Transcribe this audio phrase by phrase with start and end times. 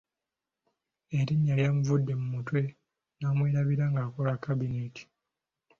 [1.19, 2.59] Erinnya lyamuvudde mu mutwe
[3.19, 5.03] n’amwerabira ng’akola kabineeti.